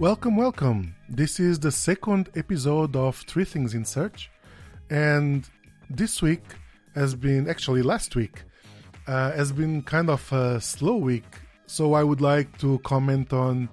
Welcome, 0.00 0.36
welcome. 0.36 0.94
This 1.08 1.40
is 1.40 1.58
the 1.58 1.72
second 1.72 2.28
episode 2.36 2.94
of 2.94 3.16
Three 3.16 3.44
Things 3.44 3.74
in 3.74 3.84
Search. 3.84 4.30
And 4.90 5.44
this 5.90 6.22
week 6.22 6.44
has 6.94 7.16
been, 7.16 7.50
actually, 7.50 7.82
last 7.82 8.14
week, 8.14 8.44
uh, 9.08 9.32
has 9.32 9.50
been 9.50 9.82
kind 9.82 10.08
of 10.08 10.32
a 10.32 10.60
slow 10.60 10.94
week. 10.94 11.24
So 11.66 11.94
I 11.94 12.04
would 12.04 12.20
like 12.20 12.56
to 12.58 12.78
comment 12.84 13.32
on 13.32 13.68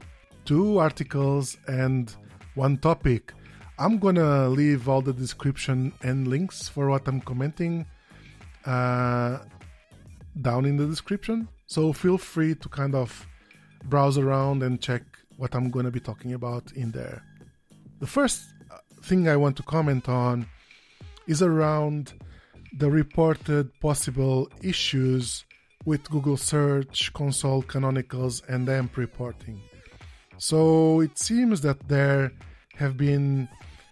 two 0.46 0.80
articles 0.80 1.58
and 1.68 2.12
one 2.56 2.80
topic. 2.80 3.32
I'm 3.78 4.00
gonna 4.00 4.50
leave 4.50 4.90
all 4.90 5.04
the 5.04 5.14
description 5.14 5.94
and 6.02 6.28
links 6.28 6.68
for 6.68 6.90
what 6.90 7.08
I'm 7.08 7.22
commenting 7.22 7.86
uh, 8.66 9.38
down 10.42 10.66
in 10.66 10.76
the 10.76 10.88
description. 10.88 11.50
So 11.68 11.94
feel 11.94 12.18
free 12.18 12.56
to 12.56 12.68
kind 12.68 12.96
of 12.96 13.28
browse 13.84 14.18
around 14.18 14.64
and 14.64 14.82
check 14.82 15.04
what 15.38 15.56
I'm 15.56 15.70
gonna 15.70 15.92
be 15.92 16.00
talking 16.00 16.34
about 16.34 16.72
in 16.74 16.92
there. 16.92 17.24
The 18.00 18.08
first 18.08 18.44
uh, 18.72 18.78
thing 19.04 19.28
I 19.28 19.38
want 19.38 19.58
to 19.58 19.64
comment 19.64 20.10
on 20.10 20.48
is 21.28 21.42
around 21.42 22.14
the 22.78 22.90
reported 22.90 23.72
possible 23.80 24.50
issues 24.62 25.46
with 25.86 26.10
Google 26.10 26.38
Search 26.38 27.14
Console 27.14 27.64
canonicals 27.64 28.42
and 28.50 28.68
AMP 28.68 28.98
reporting. 28.98 29.62
So 30.38 31.00
it 31.00 31.18
seems 31.18 31.62
that 31.62 31.88
there 31.88 32.32
have 32.76 32.98
been 32.98 33.48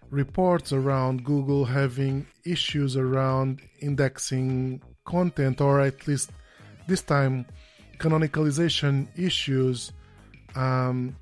reports 0.10 0.74
around 0.74 1.24
Google 1.24 1.66
having 1.66 2.26
issues 2.46 2.98
around 2.98 3.62
indexing 3.80 4.82
content, 5.06 5.62
or 5.62 5.82
at 5.82 6.08
least 6.08 6.32
this 6.88 7.02
time 7.02 7.46
canonicalization 8.00 9.08
issues. 9.18 9.94
Um, 10.56 11.16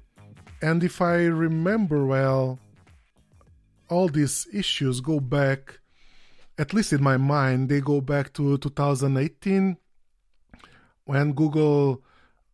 and 0.62 0.84
if 0.84 1.02
I 1.02 1.26
remember 1.26 2.06
well, 2.06 2.60
all 3.90 4.08
these 4.08 4.48
issues 4.54 5.02
go 5.02 5.20
back, 5.20 5.80
at 6.58 6.74
least 6.74 6.94
in 6.94 7.04
my 7.04 7.18
mind, 7.18 7.70
they 7.70 7.82
go 7.82 8.00
back 8.02 8.34
to 8.34 8.58
2018 8.58 9.78
when 11.06 11.34
Google 11.34 12.04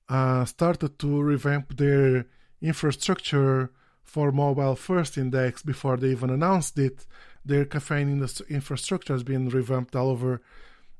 uh, 0.09 0.45
started 0.45 0.97
to 0.99 1.21
revamp 1.21 1.77
their 1.77 2.25
infrastructure 2.61 3.71
for 4.03 4.31
mobile 4.31 4.75
first 4.75 5.17
index 5.17 5.61
before 5.61 5.97
they 5.97 6.09
even 6.09 6.29
announced 6.29 6.79
it. 6.79 7.05
Their 7.45 7.65
caffeine 7.65 8.25
infrastructure 8.49 9.13
has 9.13 9.23
been 9.23 9.49
revamped 9.49 9.95
all 9.95 10.09
over 10.09 10.41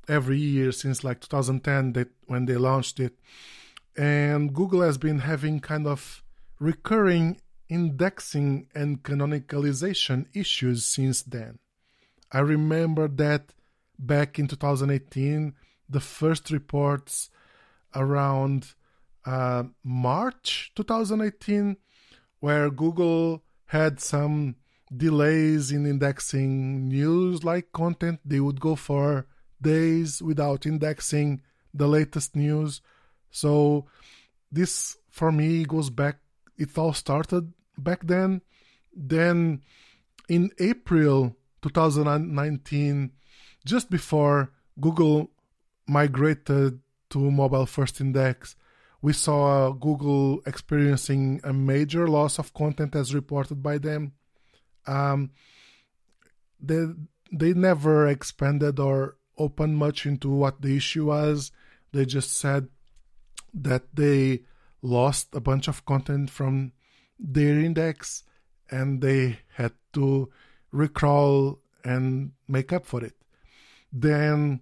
every 0.07 0.37
year 0.37 0.71
since 0.71 1.03
like 1.03 1.21
2010 1.21 1.93
that 1.93 2.09
when 2.25 2.45
they 2.45 2.57
launched 2.57 2.99
it. 2.99 3.17
And 3.97 4.53
Google 4.53 4.81
has 4.81 4.97
been 4.97 5.19
having 5.19 5.59
kind 5.59 5.87
of 5.87 6.23
recurring 6.59 7.39
indexing 7.69 8.67
and 8.73 9.03
canonicalization 9.03 10.25
issues 10.33 10.85
since 10.85 11.21
then. 11.23 11.59
I 12.31 12.39
remember 12.39 13.07
that 13.07 13.53
back 13.99 14.39
in 14.39 14.47
2018, 14.47 15.53
the 15.89 15.99
first 15.99 16.51
reports 16.51 17.29
around 17.95 18.73
uh, 19.25 19.63
March 19.83 20.71
2018 20.75 21.77
where 22.39 22.69
Google 22.69 23.43
had 23.65 23.99
some 23.99 24.55
delays 24.95 25.71
in 25.71 25.85
indexing 25.85 26.87
news 26.87 27.43
like 27.43 27.71
content. 27.71 28.19
They 28.23 28.39
would 28.39 28.61
go 28.61 28.75
for 28.75 29.27
days 29.61 30.21
without 30.21 30.65
indexing 30.65 31.41
the 31.73 31.87
latest 31.87 32.35
news. 32.35 32.81
So, 33.31 33.87
this 34.51 34.95
for 35.09 35.31
me 35.31 35.65
goes 35.65 35.89
back, 35.89 36.19
it 36.57 36.77
all 36.77 36.93
started 36.93 37.53
back 37.77 38.05
then. 38.05 38.41
Then, 38.95 39.61
in 40.27 40.51
April 40.59 41.35
2019, 41.61 43.11
just 43.65 43.89
before 43.89 44.51
Google 44.79 45.29
migrated 45.87 46.79
to 47.09 47.31
mobile 47.31 47.65
first 47.65 48.01
index, 48.01 48.55
we 49.01 49.13
saw 49.13 49.71
Google 49.71 50.41
experiencing 50.45 51.39
a 51.43 51.53
major 51.53 52.07
loss 52.07 52.39
of 52.39 52.53
content 52.53 52.95
as 52.95 53.13
reported 53.13 53.61
by 53.61 53.77
them. 53.77 54.13
Um, 54.87 55.31
they 56.59 56.87
they 57.31 57.53
never 57.53 58.07
expanded 58.07 58.79
or 58.79 59.17
opened 59.37 59.77
much 59.77 60.05
into 60.05 60.29
what 60.29 60.61
the 60.61 60.75
issue 60.75 61.05
was. 61.07 61.51
They 61.91 62.05
just 62.05 62.31
said 62.33 62.69
that 63.53 63.83
they 63.93 64.41
lost 64.81 65.33
a 65.33 65.39
bunch 65.39 65.67
of 65.67 65.85
content 65.85 66.29
from 66.29 66.71
their 67.19 67.59
index 67.59 68.23
and 68.69 69.01
they 69.01 69.39
had 69.53 69.71
to 69.93 70.29
recrawl 70.73 71.57
and 71.83 72.31
make 72.47 72.73
up 72.73 72.85
for 72.85 73.03
it. 73.03 73.15
Then 73.91 74.61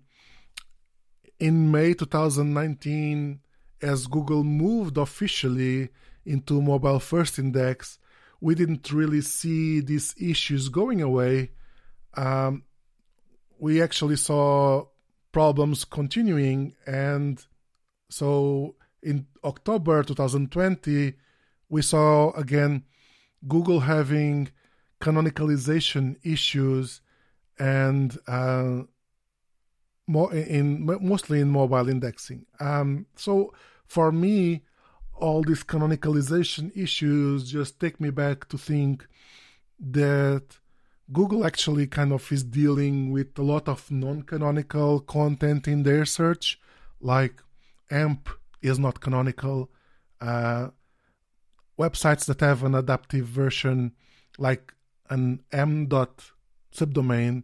in 1.39 1.71
May 1.71 1.93
2019, 1.93 3.39
as 3.81 4.07
Google 4.07 4.43
moved 4.43 4.97
officially 4.97 5.89
into 6.25 6.61
mobile 6.61 6.99
first 6.99 7.39
index, 7.39 7.99
we 8.39 8.55
didn't 8.55 8.91
really 8.91 9.21
see 9.21 9.79
these 9.79 10.15
issues 10.19 10.69
going 10.69 11.01
away. 11.01 11.51
Um, 12.15 12.63
we 13.59 13.81
actually 13.81 14.15
saw 14.17 14.85
problems 15.31 15.85
continuing, 15.85 16.75
and 16.85 17.43
so 18.09 18.75
in 19.05 19.27
October 19.43 20.03
2020, 20.03 21.13
we 21.69 21.81
saw 21.81 22.31
again 22.31 22.83
Google 23.47 23.81
having 23.81 24.49
canonicalization 24.99 26.17
issues 26.23 27.01
and 27.59 28.17
uh, 28.27 28.81
more 30.07 30.33
in 30.33 30.85
mostly 31.01 31.39
in 31.39 31.49
mobile 31.51 31.88
indexing. 31.88 32.45
Um, 32.59 33.05
so 33.15 33.53
for 33.85 34.11
me, 34.11 34.63
all 35.13 35.44
these 35.44 35.63
canonicalization 35.63 36.75
issues 36.75 37.49
just 37.49 37.79
take 37.79 38.01
me 38.01 38.09
back 38.09 38.49
to 38.49 38.57
think 38.57 39.07
that 39.79 40.57
Google 41.13 41.45
actually 41.45 41.85
kind 41.85 42.11
of 42.11 42.31
is 42.31 42.44
dealing 42.44 43.11
with 43.11 43.38
a 43.38 43.44
lot 43.44 43.67
of 43.67 43.91
non-canonical 43.91 45.01
content 45.01 45.67
in 45.67 45.83
their 45.83 46.03
search, 46.05 46.59
like 46.99 47.35
AMP 47.91 48.27
is 48.61 48.79
not 48.79 48.99
canonical. 48.99 49.69
Uh, 50.21 50.69
websites 51.79 52.25
that 52.25 52.41
have 52.41 52.63
an 52.63 52.75
adaptive 52.75 53.25
version, 53.25 53.93
like 54.38 54.73
an 55.09 55.41
m 55.51 55.88
dot 55.88 56.31
subdomain, 56.73 57.44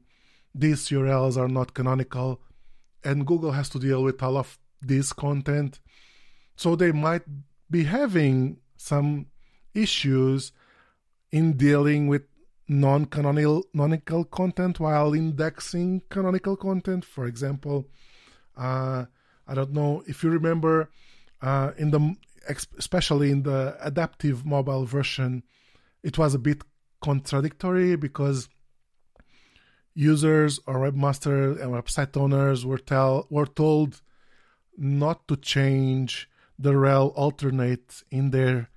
these 0.54 0.90
URLs 0.90 1.38
are 1.38 1.48
not 1.48 1.74
canonical 1.74 2.42
and 3.04 3.26
Google 3.26 3.52
has 3.52 3.70
to 3.70 3.80
deal 3.80 4.04
with 4.04 4.22
all 4.22 4.38
of 4.38 4.60
this 4.82 5.14
content. 5.14 5.80
So 6.56 6.76
they 6.76 6.92
might 6.92 7.24
be 7.70 7.86
having 7.86 8.58
some 8.78 9.28
issues 9.74 10.52
in 11.32 11.54
dealing 11.54 12.08
with 12.08 12.24
non-canonical 12.68 14.26
content 14.26 14.80
while 14.80 15.14
indexing 15.14 16.02
canonical 16.10 16.56
content. 16.56 17.06
For 17.06 17.26
example, 17.26 17.88
uh, 18.58 19.06
I 19.52 19.54
don't 19.54 19.74
know 19.74 20.02
if 20.08 20.24
you 20.24 20.30
remember 20.30 20.90
uh, 21.42 21.72
in 21.78 21.92
the 21.92 22.16
especially 22.48 23.30
in 23.36 23.44
the 23.44 23.78
adaptive 23.82 24.46
mobile 24.46 24.86
version, 24.86 25.44
it 26.02 26.18
was 26.18 26.34
a 26.34 26.40
bit 26.40 26.64
contradictory 27.02 27.96
because 27.98 28.50
users 29.94 30.60
or 30.66 30.76
webmasters 30.76 31.62
and 31.62 31.72
website 31.72 32.16
owners 32.16 32.66
were 32.66 32.78
tell 32.78 33.28
were 33.30 33.46
told 33.46 34.02
not 34.78 35.28
to 35.28 35.36
change 35.36 36.30
the 36.58 36.78
rel 36.78 37.08
alternate 37.10 38.04
in 38.10 38.32
their 38.32 38.70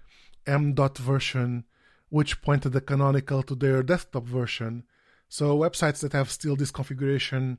m 0.47 0.75
dot 0.75 0.99
version 0.99 1.65
which 2.09 2.43
pointed 2.43 2.73
the 2.73 2.81
canonical 2.81 3.43
to 3.43 3.55
their 3.55 3.83
desktop 3.83 4.25
version. 4.25 4.85
So 5.29 5.57
websites 5.59 6.01
that 6.01 6.13
have 6.13 6.31
still 6.31 6.57
this 6.57 6.71
configuration 6.71 7.59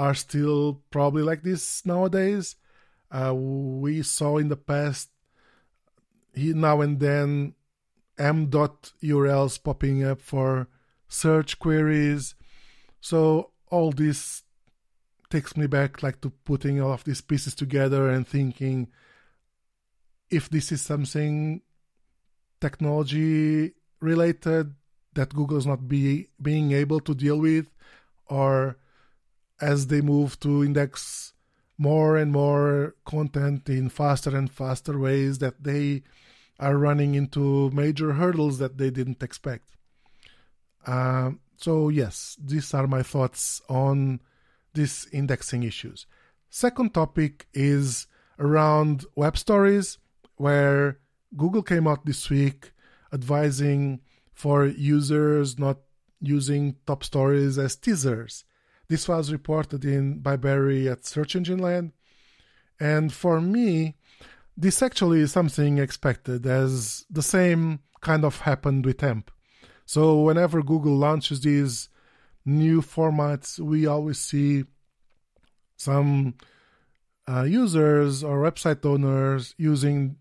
are 0.00 0.14
still 0.14 0.80
probably 0.90 1.22
like 1.22 1.42
this 1.42 1.84
nowadays. 1.84 2.56
Uh, 3.10 3.34
we 3.34 4.02
saw 4.02 4.38
in 4.38 4.48
the 4.48 4.56
past 4.56 5.10
now 6.34 6.80
and 6.80 7.00
then 7.00 7.54
m 8.16 8.46
dot 8.46 8.92
urls 9.02 9.62
popping 9.62 10.02
up 10.02 10.22
for 10.22 10.68
search 11.06 11.58
queries. 11.58 12.34
So 13.00 13.50
all 13.68 13.92
this 13.92 14.42
takes 15.28 15.54
me 15.54 15.66
back 15.66 16.02
like 16.02 16.22
to 16.22 16.30
putting 16.30 16.80
all 16.80 16.92
of 16.92 17.04
these 17.04 17.20
pieces 17.20 17.54
together 17.54 18.08
and 18.08 18.26
thinking 18.26 18.88
if 20.30 20.48
this 20.48 20.72
is 20.72 20.80
something 20.80 21.60
technology 22.58 23.74
related 24.00 24.74
that 25.12 25.34
Google's 25.34 25.66
not 25.66 25.88
be 25.88 26.28
being 26.40 26.72
able 26.72 27.00
to 27.00 27.14
deal 27.14 27.38
with 27.38 27.66
or 28.26 28.78
as 29.60 29.86
they 29.86 30.00
move 30.00 30.38
to 30.40 30.64
index 30.64 31.32
more 31.78 32.16
and 32.16 32.32
more 32.32 32.94
content 33.04 33.68
in 33.68 33.88
faster 33.88 34.36
and 34.36 34.50
faster 34.50 34.98
ways 34.98 35.38
that 35.38 35.62
they 35.64 36.02
are 36.58 36.76
running 36.76 37.14
into 37.14 37.70
major 37.70 38.12
hurdles 38.12 38.58
that 38.58 38.76
they 38.76 38.90
didn't 38.90 39.22
expect. 39.22 39.76
Uh, 40.86 41.30
so, 41.56 41.88
yes, 41.88 42.36
these 42.42 42.72
are 42.74 42.86
my 42.86 43.02
thoughts 43.02 43.62
on 43.68 44.20
these 44.74 45.08
indexing 45.12 45.62
issues. 45.62 46.06
Second 46.50 46.92
topic 46.92 47.46
is 47.54 48.06
around 48.38 49.04
web 49.14 49.36
stories, 49.36 49.98
where 50.36 50.98
Google 51.36 51.62
came 51.62 51.86
out 51.86 52.04
this 52.04 52.28
week 52.28 52.72
advising 53.12 54.00
for 54.32 54.66
users 54.66 55.58
not 55.58 55.78
using 56.20 56.76
top 56.86 57.04
stories 57.04 57.58
as 57.58 57.76
teasers. 57.76 58.44
This 58.90 59.06
was 59.06 59.30
reported 59.30 59.84
in 59.84 60.18
by 60.18 60.34
Barry 60.34 60.88
at 60.88 61.06
Search 61.06 61.36
Engine 61.36 61.60
Land. 61.60 61.92
And 62.80 63.12
for 63.12 63.40
me, 63.40 63.94
this 64.56 64.82
actually 64.82 65.20
is 65.20 65.30
something 65.30 65.78
expected, 65.78 66.44
as 66.44 67.06
the 67.08 67.22
same 67.22 67.78
kind 68.00 68.24
of 68.24 68.40
happened 68.40 68.84
with 68.84 69.00
AMP. 69.04 69.30
So 69.86 70.20
whenever 70.22 70.60
Google 70.60 70.96
launches 70.96 71.40
these 71.40 71.88
new 72.44 72.82
formats, 72.82 73.60
we 73.60 73.86
always 73.86 74.18
see 74.18 74.64
some 75.76 76.34
uh, 77.28 77.44
users 77.44 78.24
or 78.24 78.38
website 78.38 78.84
owners 78.84 79.54
using 79.56 80.16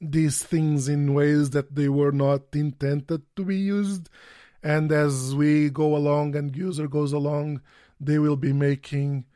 these 0.00 0.40
things 0.40 0.86
in 0.86 1.14
ways 1.14 1.50
that 1.50 1.74
they 1.74 1.88
were 1.88 2.12
not 2.12 2.42
intended 2.54 3.22
to 3.34 3.44
be 3.44 3.56
used. 3.56 4.08
And 4.62 4.92
as 4.92 5.34
we 5.34 5.68
go 5.68 5.96
along 5.96 6.36
and 6.36 6.56
user 6.56 6.86
goes 6.86 7.12
along, 7.12 7.60
they 8.06 8.18
will 8.18 8.36
be 8.36 8.52
making 8.52 9.26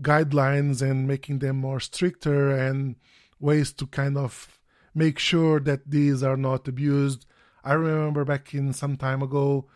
guidelines 0.00 0.82
and 0.82 1.06
making 1.06 1.38
them 1.38 1.56
more 1.56 1.80
stricter 1.80 2.50
and 2.50 2.96
ways 3.38 3.72
to 3.72 3.86
kind 3.86 4.16
of 4.16 4.58
make 4.94 5.18
sure 5.18 5.60
that 5.60 5.90
these 5.90 6.22
are 6.22 6.36
not 6.36 6.66
abused. 6.68 7.26
I 7.62 7.74
remember 7.74 8.24
back 8.24 8.54
in 8.54 8.72
some 8.72 8.96
time 8.96 9.22
ago, 9.22 9.66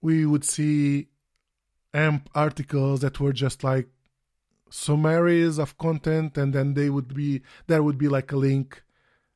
we 0.00 0.26
would 0.26 0.44
see 0.44 1.08
AMP 1.92 2.28
articles 2.34 3.00
that 3.00 3.20
were 3.20 3.32
just 3.32 3.64
like 3.64 3.88
summaries 4.70 5.58
of 5.58 5.78
content, 5.78 6.36
and 6.36 6.52
then 6.52 6.74
they 6.74 6.90
would 6.90 7.14
be 7.14 7.42
there 7.66 7.82
would 7.82 7.98
be 7.98 8.08
like 8.08 8.32
a 8.32 8.36
link 8.36 8.82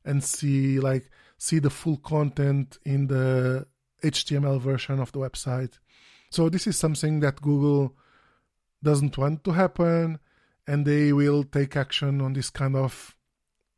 and 0.05 0.23
see 0.23 0.79
like 0.79 1.09
see 1.37 1.59
the 1.59 1.69
full 1.69 1.97
content 1.97 2.77
in 2.85 3.07
the 3.07 3.67
HTML 4.03 4.59
version 4.59 4.99
of 4.99 5.11
the 5.11 5.19
website. 5.19 5.79
So 6.33 6.49
this 6.49 6.65
is 6.65 6.75
something 6.75 7.19
that 7.19 7.43
Google 7.43 7.95
doesn't 8.81 9.19
want 9.19 9.43
to 9.43 9.51
happen 9.51 10.17
and 10.65 10.83
they 10.83 11.13
will 11.13 11.43
take 11.43 11.77
action 11.77 12.21
on 12.21 12.33
this 12.33 12.49
kind 12.49 12.75
of 12.75 13.15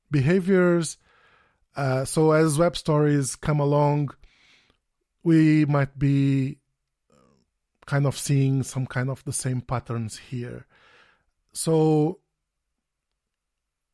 behaviors. 0.09 0.97
Uh, 1.75 2.05
so 2.05 2.31
as 2.31 2.57
web 2.57 2.77
stories 2.77 3.35
come 3.35 3.59
along, 3.59 4.11
we 5.21 5.65
might 5.65 5.99
be 5.99 6.59
kind 7.85 8.05
of 8.05 8.17
seeing 8.17 8.63
some 8.63 8.85
kind 8.85 9.09
of 9.09 9.21
the 9.25 9.33
same 9.33 9.59
patterns 9.59 10.17
here. 10.17 10.65
So 11.51 12.19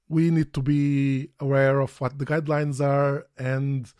we 0.07 0.29
need 0.29 0.53
to 0.53 0.61
be 0.61 1.29
aware 1.39 1.79
of 1.79 1.99
what 1.99 2.19
the 2.19 2.27
guidelines 2.27 2.79
are 2.79 3.25
and 3.39 3.91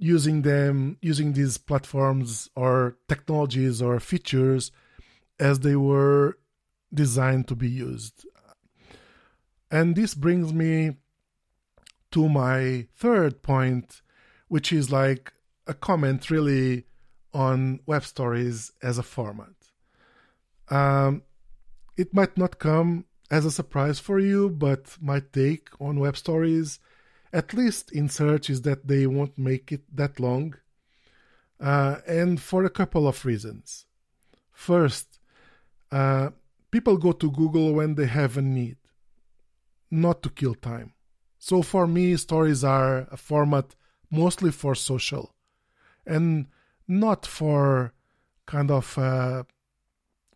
using 0.00 0.42
them 0.42 0.96
using 1.00 1.34
these 1.34 1.58
platforms 1.58 2.48
or 2.56 2.96
technologies 3.06 3.80
or 3.80 4.00
features 4.00 4.72
as 5.38 5.60
they 5.60 5.76
were 5.76 6.38
designed 6.92 7.46
to 7.46 7.54
be 7.54 7.68
used. 7.68 8.26
And 9.70 9.94
this 9.94 10.14
brings 10.14 10.52
me 10.52 10.96
to 12.10 12.28
my 12.28 12.86
third 12.96 13.42
point 13.42 14.02
which 14.48 14.72
is 14.72 14.90
like 14.90 15.32
a 15.68 15.74
comment 15.74 16.28
really 16.28 16.84
on 17.32 17.78
web 17.86 18.04
stories 18.04 18.72
as 18.82 18.98
a 18.98 19.02
format. 19.02 19.54
Um, 20.68 21.22
it 21.96 22.12
might 22.12 22.36
not 22.36 22.58
come 22.58 23.04
as 23.30 23.44
a 23.44 23.50
surprise 23.50 24.00
for 24.00 24.18
you, 24.18 24.50
but 24.50 24.96
my 25.00 25.22
take 25.32 25.68
on 25.80 26.00
web 26.00 26.16
stories, 26.16 26.80
at 27.32 27.54
least 27.54 27.92
in 27.92 28.08
search, 28.08 28.50
is 28.50 28.62
that 28.62 28.86
they 28.86 29.06
won't 29.06 29.38
make 29.38 29.72
it 29.72 29.82
that 29.94 30.18
long. 30.18 30.54
Uh, 31.58 31.98
and 32.06 32.40
for 32.40 32.64
a 32.64 32.70
couple 32.70 33.06
of 33.06 33.24
reasons. 33.24 33.86
First, 34.52 35.18
uh, 35.92 36.30
people 36.70 36.96
go 36.96 37.12
to 37.12 37.30
Google 37.30 37.74
when 37.74 37.94
they 37.94 38.06
have 38.06 38.36
a 38.36 38.42
need, 38.42 38.76
not 39.90 40.22
to 40.22 40.30
kill 40.30 40.54
time. 40.54 40.94
So 41.38 41.62
for 41.62 41.86
me, 41.86 42.16
stories 42.16 42.62
are 42.64 43.08
a 43.10 43.16
format 43.16 43.74
mostly 44.10 44.50
for 44.50 44.74
social 44.74 45.34
and 46.06 46.46
not 46.86 47.24
for 47.24 47.92
kind 48.46 48.70
of 48.70 48.98
uh, 48.98 49.44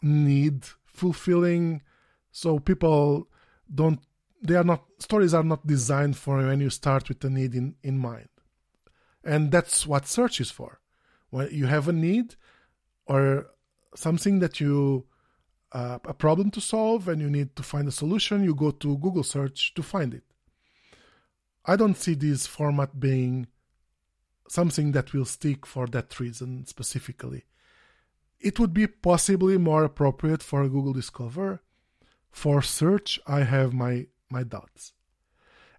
need 0.00 0.64
fulfilling 0.84 1.82
so 2.30 2.58
people 2.58 3.28
don't 3.72 4.00
they 4.44 4.54
are 4.54 4.64
not 4.64 4.84
stories 4.98 5.34
are 5.34 5.42
not 5.42 5.66
designed 5.66 6.16
for 6.16 6.36
when 6.36 6.60
you 6.60 6.70
start 6.70 7.08
with 7.08 7.24
a 7.24 7.30
need 7.30 7.54
in, 7.54 7.74
in 7.82 7.98
mind. 7.98 8.28
And 9.24 9.50
that's 9.50 9.86
what 9.86 10.06
search 10.06 10.40
is 10.40 10.50
for. 10.50 10.80
When 11.30 11.48
you 11.50 11.66
have 11.66 11.88
a 11.88 11.92
need 11.92 12.36
or 13.06 13.46
something 13.96 14.38
that 14.40 14.60
you 14.60 15.06
uh, 15.72 15.98
a 16.04 16.14
problem 16.14 16.50
to 16.52 16.60
solve 16.60 17.08
and 17.08 17.20
you 17.20 17.30
need 17.30 17.56
to 17.56 17.62
find 17.62 17.88
a 17.88 17.92
solution, 17.92 18.44
you 18.44 18.54
go 18.54 18.70
to 18.70 18.98
Google 18.98 19.24
search 19.24 19.74
to 19.74 19.82
find 19.82 20.14
it. 20.14 20.22
I 21.64 21.76
don't 21.76 21.96
see 21.96 22.14
this 22.14 22.46
format 22.46 23.00
being 23.00 23.46
something 24.48 24.92
that 24.92 25.12
will 25.14 25.24
stick 25.24 25.64
for 25.66 25.86
that 25.88 26.20
reason 26.20 26.66
specifically. 26.66 27.44
It 28.38 28.60
would 28.60 28.74
be 28.74 28.86
possibly 28.86 29.56
more 29.56 29.84
appropriate 29.84 30.42
for 30.42 30.68
Google 30.68 30.92
Discover, 30.92 31.62
for 32.30 32.60
search, 32.60 33.18
I 33.26 33.44
have 33.44 33.72
my, 33.72 34.06
my 34.30 34.42
doubts. 34.42 34.92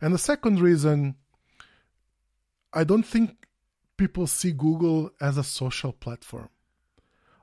And 0.01 0.13
the 0.13 0.18
second 0.18 0.59
reason, 0.59 1.15
I 2.74 2.83
don't 2.83 3.06
think 3.06 3.47
people 3.97 4.27
see 4.27 4.51
Google 4.51 5.12
as 5.21 5.38
a 5.38 5.44
social 5.44 5.94
platform 5.94 6.50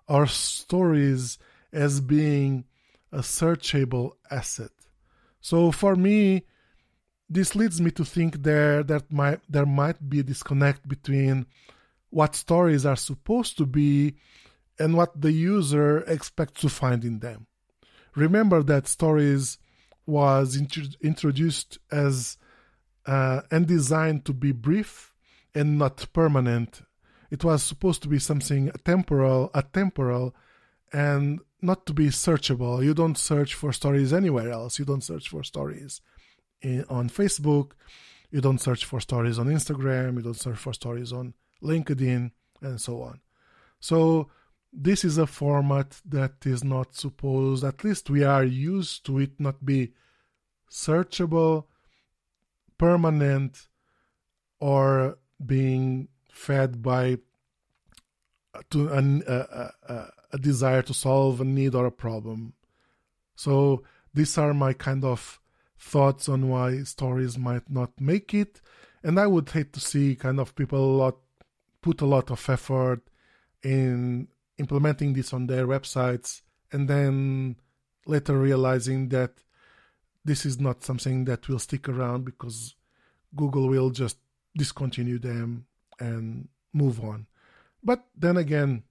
or 0.06 0.26
stories 0.26 1.38
as 1.72 2.00
being 2.00 2.64
a 3.10 3.18
searchable 3.18 4.12
asset. 4.30 4.70
So 5.40 5.72
for 5.72 5.96
me, 5.96 6.44
this 7.28 7.56
leads 7.56 7.80
me 7.80 7.90
to 7.92 8.04
think 8.04 8.42
there 8.42 8.82
that 8.82 9.10
might, 9.10 9.40
there 9.48 9.66
might 9.66 10.08
be 10.08 10.20
a 10.20 10.22
disconnect 10.22 10.86
between 10.86 11.46
what 12.10 12.36
stories 12.36 12.84
are 12.84 12.96
supposed 12.96 13.56
to 13.56 13.64
be 13.64 14.16
and 14.78 14.94
what 14.94 15.18
the 15.18 15.32
user 15.32 16.00
expects 16.00 16.60
to 16.60 16.68
find 16.68 17.04
in 17.04 17.20
them 17.20 17.46
remember 18.14 18.62
that 18.62 18.88
stories 18.88 19.58
was 20.06 20.56
int- 20.56 20.96
introduced 21.00 21.78
as 21.90 22.36
uh, 23.06 23.42
and 23.50 23.66
designed 23.66 24.24
to 24.24 24.32
be 24.32 24.52
brief 24.52 25.12
and 25.54 25.78
not 25.78 26.06
permanent. 26.12 26.82
It 27.30 27.44
was 27.44 27.62
supposed 27.62 28.02
to 28.02 28.08
be 28.08 28.18
something 28.18 28.70
temporal, 28.84 29.50
atemporal, 29.54 30.32
and 30.92 31.40
not 31.60 31.86
to 31.86 31.94
be 31.94 32.08
searchable. 32.08 32.84
You 32.84 32.94
don't 32.94 33.16
search 33.16 33.54
for 33.54 33.72
stories 33.72 34.12
anywhere 34.12 34.50
else. 34.50 34.78
You 34.78 34.84
don't 34.84 35.02
search 35.02 35.28
for 35.28 35.42
stories 35.42 36.00
in, 36.60 36.84
on 36.90 37.08
Facebook. 37.08 37.72
You 38.30 38.40
don't 38.40 38.60
search 38.60 38.84
for 38.84 39.00
stories 39.00 39.38
on 39.38 39.46
Instagram. 39.46 40.16
You 40.16 40.22
don't 40.22 40.34
search 40.34 40.58
for 40.58 40.72
stories 40.72 41.12
on 41.12 41.34
LinkedIn, 41.62 42.32
and 42.60 42.80
so 42.80 43.02
on. 43.02 43.20
So 43.80 44.28
this 44.72 45.04
is 45.04 45.18
a 45.18 45.26
format 45.26 46.00
that 46.06 46.46
is 46.46 46.64
not 46.64 46.94
supposed, 46.94 47.62
at 47.62 47.84
least 47.84 48.08
we 48.08 48.24
are 48.24 48.44
used 48.44 49.04
to 49.06 49.18
it 49.18 49.38
not 49.38 49.64
be 49.64 49.92
searchable, 50.70 51.66
permanent, 52.78 53.68
or 54.60 55.18
being 55.44 56.08
fed 56.32 56.82
by 56.82 57.18
to 58.70 58.88
an, 58.88 59.22
a, 59.26 59.70
a, 59.88 60.08
a 60.32 60.38
desire 60.38 60.82
to 60.82 60.94
solve 60.94 61.40
a 61.40 61.44
need 61.44 61.74
or 61.74 61.86
a 61.86 61.92
problem. 61.92 62.54
So 63.34 63.82
these 64.14 64.36
are 64.38 64.54
my 64.54 64.72
kind 64.72 65.04
of 65.04 65.40
thoughts 65.78 66.28
on 66.28 66.48
why 66.48 66.82
stories 66.84 67.36
might 67.36 67.68
not 67.68 68.00
make 68.00 68.32
it, 68.32 68.60
and 69.02 69.18
I 69.18 69.26
would 69.26 69.50
hate 69.50 69.72
to 69.74 69.80
see 69.80 70.16
kind 70.16 70.40
of 70.40 70.54
people 70.54 70.78
a 70.78 70.96
lot 70.96 71.16
put 71.82 72.00
a 72.00 72.06
lot 72.06 72.30
of 72.30 72.48
effort 72.48 73.02
in 73.62 74.28
implementing 74.62 75.12
this 75.12 75.32
on 75.32 75.46
their 75.46 75.66
websites 75.66 76.42
and 76.72 76.88
then 76.88 77.56
later 78.06 78.36
realizing 78.38 79.08
that 79.10 79.32
this 80.24 80.46
is 80.46 80.56
not 80.58 80.84
something 80.84 81.24
that 81.26 81.48
will 81.48 81.58
stick 81.58 81.88
around 81.88 82.24
because 82.24 82.74
Google 83.34 83.68
will 83.68 83.90
just 83.90 84.16
discontinue 84.56 85.18
them 85.18 85.66
and 85.98 86.48
move 86.72 87.00
on. 87.00 87.26
But 87.82 88.04
then 88.16 88.36
again, 88.36 88.84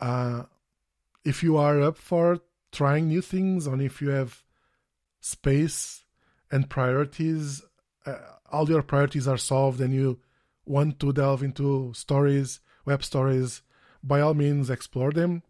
uh, 0.00 0.44
if 1.24 1.42
you 1.42 1.56
are 1.56 1.80
up 1.80 1.96
for 1.96 2.40
trying 2.72 3.08
new 3.08 3.22
things 3.22 3.66
and 3.66 3.80
if 3.80 4.02
you 4.02 4.10
have 4.10 4.42
space 5.20 6.04
and 6.50 6.68
priorities 6.68 7.62
uh, 8.08 8.16
all 8.50 8.68
your 8.68 8.82
priorities 8.82 9.28
are 9.28 9.38
solved 9.38 9.80
and 9.80 9.92
you 9.92 10.18
want 10.64 10.98
to 11.00 11.12
delve 11.12 11.42
into 11.42 11.92
stories, 11.94 12.60
web 12.84 13.04
stories, 13.04 13.62
by 14.08 14.20
all 14.20 14.34
means 14.34 14.70
explore 14.70 15.12
them. 15.12 15.42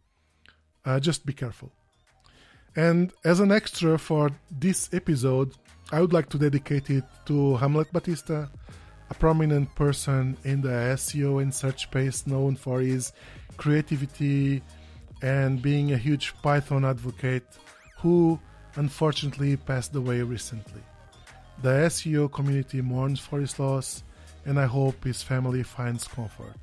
Uh, 0.84 1.00
just 1.00 1.24
be 1.24 1.32
careful. 1.32 1.72
And 2.76 3.12
as 3.24 3.40
an 3.40 3.52
extra 3.52 3.98
for 3.98 4.30
this 4.50 4.90
episode, 4.92 5.52
I 5.90 6.00
would 6.00 6.12
like 6.12 6.28
to 6.30 6.38
dedicate 6.38 6.90
it 6.90 7.04
to 7.26 7.56
Hamlet 7.56 7.92
Batista, 7.92 8.48
a 9.10 9.14
prominent 9.14 9.74
person 9.74 10.36
in 10.44 10.60
the 10.60 10.94
SEO 10.96 11.40
and 11.40 11.54
search 11.54 11.82
space 11.82 12.26
known 12.26 12.56
for 12.56 12.80
his 12.80 13.12
creativity 13.56 14.62
and 15.22 15.62
being 15.62 15.92
a 15.92 15.96
huge 15.96 16.34
Python 16.42 16.84
advocate 16.84 17.46
who 17.98 18.38
unfortunately 18.76 19.56
passed 19.56 19.94
away 19.94 20.22
recently. 20.22 20.82
The 21.62 21.88
SEO 21.90 22.30
community 22.30 22.80
mourns 22.80 23.18
for 23.18 23.40
his 23.40 23.58
loss, 23.58 24.04
and 24.44 24.60
I 24.60 24.66
hope 24.66 25.02
his 25.02 25.22
family 25.22 25.64
finds 25.64 26.06
comfort. 26.06 26.54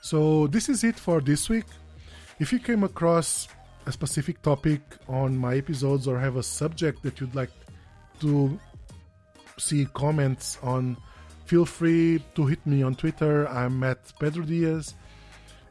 So, 0.00 0.46
this 0.46 0.68
is 0.68 0.84
it 0.84 0.98
for 0.98 1.20
this 1.20 1.48
week. 1.48 1.66
If 2.38 2.52
you 2.52 2.58
came 2.60 2.84
across 2.84 3.48
a 3.86 3.92
specific 3.92 4.40
topic 4.42 4.80
on 5.08 5.36
my 5.36 5.56
episodes 5.56 6.06
or 6.06 6.18
have 6.18 6.36
a 6.36 6.42
subject 6.42 7.02
that 7.02 7.20
you'd 7.20 7.34
like 7.34 7.50
to 8.20 8.58
see 9.58 9.86
comments 9.94 10.58
on, 10.62 10.96
feel 11.46 11.64
free 11.64 12.22
to 12.34 12.46
hit 12.46 12.64
me 12.66 12.82
on 12.82 12.94
Twitter. 12.94 13.48
I'm 13.48 13.82
at 13.82 14.12
Pedro 14.20 14.44
Dias. 14.44 14.94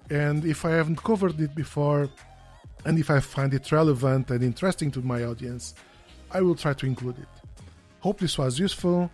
And 0.10 0.46
if 0.46 0.66
I 0.66 0.72
haven't 0.72 1.04
covered 1.04 1.40
it 1.40 1.54
before, 1.56 2.10
and 2.86 2.98
if 3.00 3.10
I 3.10 3.20
find 3.20 3.54
it 3.54 3.72
relevant 3.72 4.32
and 4.32 4.44
interesting 4.44 4.92
to 4.92 5.02
my 5.02 5.24
audience, 5.24 5.74
I 6.32 6.42
will 6.42 6.56
try 6.56 6.74
to 6.74 6.86
include 6.86 7.20
it. 7.20 7.28
Hope 8.00 8.20
this 8.20 8.38
was 8.38 8.60
useful. 8.60 9.10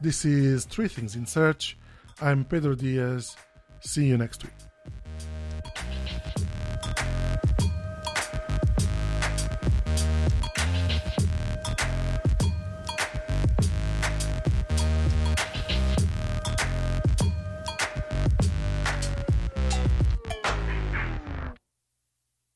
This 0.00 0.24
is 0.24 0.64
Three 0.64 0.88
Things 0.88 1.16
in 1.16 1.26
Search. 1.26 1.76
I'm 2.20 2.44
Pedro 2.44 2.74
Dias. 2.74 3.36
See 3.80 4.06
you 4.06 4.16
next 4.18 4.42
week. 4.44 4.67